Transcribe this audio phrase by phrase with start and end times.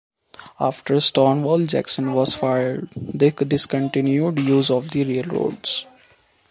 [0.59, 5.85] After Stonewall Jackson was fired they discontinued use of the railroads.